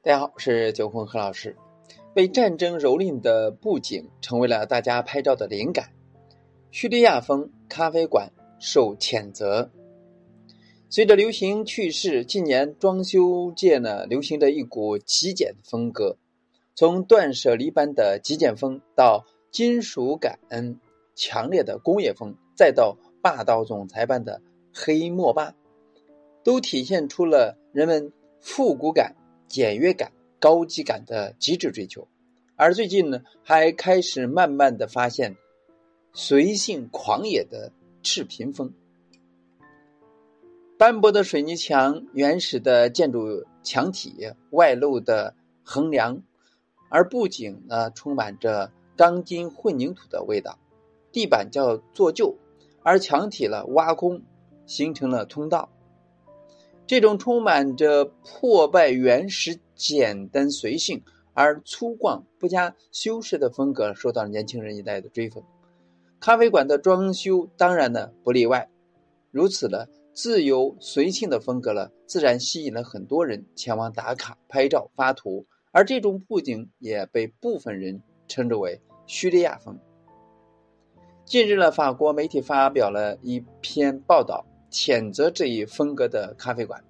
[0.00, 1.56] 大家好，我是九红何老师。
[2.14, 5.90] 被战争蹂躏的布景成为了大家拍照的灵感。
[6.70, 8.30] 叙利亚风咖啡馆
[8.60, 9.68] 受谴责。
[10.88, 16.16] 随着流行趋势，近年装修界呢流行着一股极简风格，
[16.76, 20.38] 从断舍离般的极简风到金属感
[21.16, 24.40] 强烈的工业风，再到霸道总裁般的
[24.72, 25.52] 黑墨霸，
[26.44, 29.16] 都体现出了人们复古感。
[29.48, 32.06] 简约感、高级感的极致追求，
[32.54, 35.36] 而最近呢，还开始慢慢的发现
[36.12, 37.72] 随性狂野的
[38.02, 38.72] 赤贫风。
[40.78, 46.22] 斑驳的水泥墙、原始的建筑墙体、外露的横梁，
[46.88, 50.58] 而布景呢，充满着钢筋混凝土的味道。
[51.10, 52.36] 地板叫做旧，
[52.82, 54.22] 而墙体呢挖空，
[54.66, 55.68] 形成了通道。
[56.88, 61.02] 这种充满着破败、原始、简单、随性
[61.34, 65.42] 而粗犷、不加修饰的风格，受到了年轻人一代的追捧。
[66.18, 68.70] 咖啡馆的装修当然呢不例外。
[69.30, 75.44] 如此的自由随性的风格了，自然吸引了很多人前往打卡、拍照、发图。
[75.72, 79.78] 而这种布景也被部分人称之为叙利亚风。
[81.26, 84.46] 近日呢，法国媒体发表了一篇报道。
[84.70, 86.82] 谴责这一风格的咖啡馆。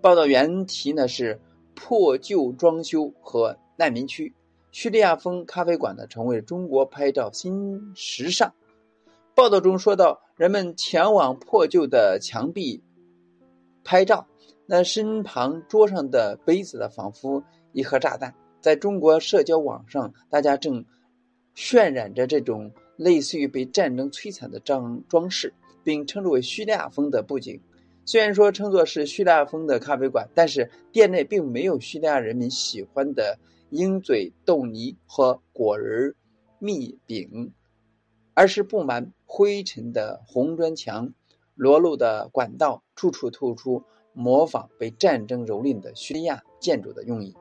[0.00, 1.40] 报道原题呢是
[1.74, 4.32] “破旧装修和难民区”。
[4.72, 8.52] 叙利亚风咖啡馆呢成为中国拍照新时尚。
[9.34, 12.82] 报道中说到，人们前往破旧的墙壁
[13.84, 14.26] 拍照，
[14.66, 17.42] 那身旁桌上的杯子呢，仿佛
[17.72, 18.34] 一盒炸弹。
[18.60, 20.84] 在中国社交网上，大家正
[21.54, 25.54] 渲染着这种类似于被战争摧残的装装饰。
[25.86, 27.60] 并称之为叙利亚风的布景，
[28.04, 33.38] 虽然说称作是叙利亚风的咖啡馆，但是店内并没有叙利亚人民喜欢的
[33.70, 36.16] 鹰嘴豆泥和果仁
[36.58, 37.52] 蜜饼，
[38.34, 41.12] 而是布满灰尘的红砖墙、
[41.54, 47.36] 裸露的管道，处处透出模仿被战争蹂躏的叙利亚建筑的用意。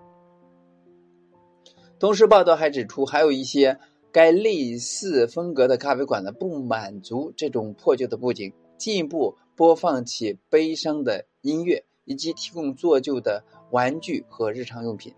[1.98, 3.80] 同时，报道还指出，还有一些。
[4.16, 15.14] 该类似风格的咖啡馆呢，不满足这种破旧的布景，进一步播放起悲伤的音乐，以及提供做旧的玩具和日常用品。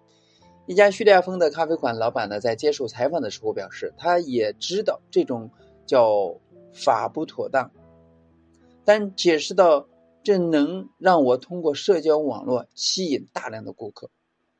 [0.65, 5.51] 一家叙利亚风的咖啡馆老板呢，在接受采访的时候表示，他也知道这种
[5.85, 6.35] 叫
[6.73, 7.69] 法不妥当，
[8.83, 9.87] 但解释到
[10.23, 14.09] 这能让我通过社交网络吸引大量的顾客。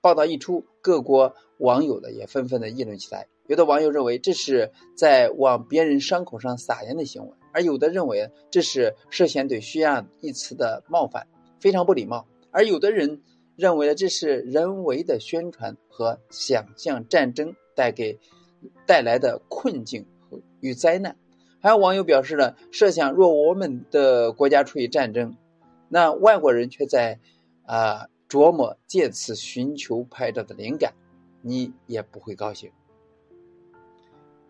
[0.07, 3.27] 报道一出，各国网友呢也纷纷的议论起来。
[3.45, 11.27] 有的网友认为这是在往别人伤口上撒盐的行为，而有的认为这是涉嫌对“叙利亚”一词的冒犯，
[11.59, 12.25] 非常不礼貌。
[12.51, 13.21] 而有的人
[13.57, 18.17] 认为呢，这是人为的宣传和想象战争带给
[18.85, 21.17] 带来的困境和与灾难。
[21.59, 25.35] 还有网友表示呢，设想若我们的国家处于战争，
[25.89, 27.19] 那外国人却在
[27.65, 30.93] 啊琢磨借此寻求拍照的灵感，
[31.41, 32.71] 你也不会高兴。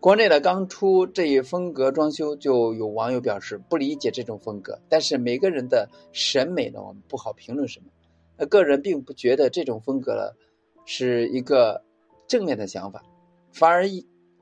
[0.00, 4.78] 国内的刚出这一风格装修，就有网友表示不理解这种风格。
[4.88, 7.86] 但是每个人的审美呢，我们不好评论什么。
[8.36, 10.30] 呃，个人并不觉得这种风格呢
[10.86, 11.82] 是一个
[12.28, 13.02] 正面的想法，
[13.52, 13.84] 反而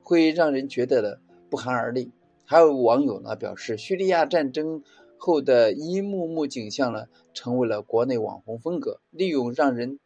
[0.03, 2.11] 会让人觉得的不寒而栗。
[2.45, 4.83] 还有网友呢表示，叙利亚战争
[5.17, 9.99] 后的一幕幕景象呢，成为了国内网红风格，利用让人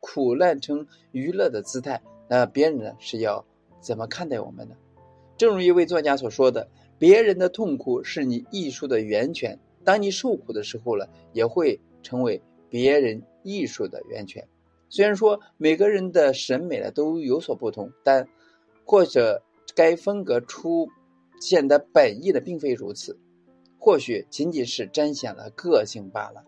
[0.00, 2.02] 苦难成娱乐的姿态。
[2.28, 3.44] 那别人呢是要
[3.80, 4.76] 怎么看待我们呢？
[5.36, 14.48] 正如一位作家所说的：“别人的痛苦是你艺术的源泉，当你受苦的时候呢，也会成为别人艺术的源泉。”
[14.88, 18.28] 虽然说每个人的审美呢都有所不同，但
[18.84, 19.42] 或者
[19.74, 20.88] 该风格出
[21.40, 23.18] 现的本意呢并非如此，
[23.84, 26.42] 或许仅仅是彰显了个性罢了。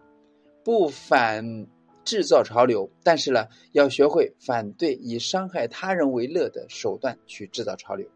[0.64, 1.66] 不反
[2.02, 8.08] 制造潮流，但是呢，要学会反对以伤害他人为乐的手段去制造潮流。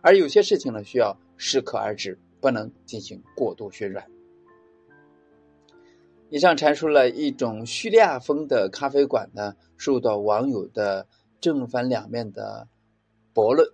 [0.00, 4.06] 而有些事情呢，需要适可而止，不能进行过度渲染。
[6.30, 11.08] 以上阐述了一种叙利亚风的咖啡馆呢，受到网友的
[11.40, 12.68] 正反两面的
[13.34, 13.68] 驳论，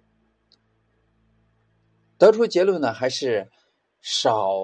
[2.16, 3.50] 得出结论呢，还是
[4.00, 4.56] 少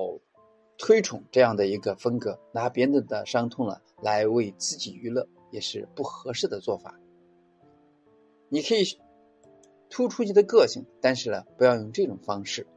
[0.80, 6.98] 推崇这样的一个风格，拿别人的伤痛了来为自己娱乐，也是不合适的做法。
[8.48, 8.82] 你可以。
[9.92, 12.68] 突出你的个性，但是呢，不要用这种方式。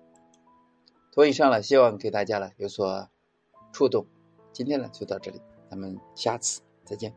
[1.11, 3.07] 所以上了，希望给大家呢有所
[3.71, 4.07] 触动。
[4.51, 5.39] 今天呢就到这里，
[5.69, 7.13] 咱们下次再见。